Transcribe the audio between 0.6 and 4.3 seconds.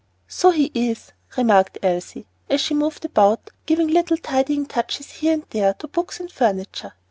is," remarked Elsie as she moved about giving little